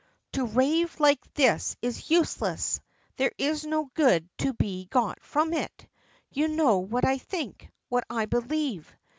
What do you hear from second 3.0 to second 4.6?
There is no good to